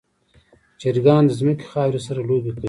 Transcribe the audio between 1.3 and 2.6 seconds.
ځمکې خاورې سره لوبې کوي.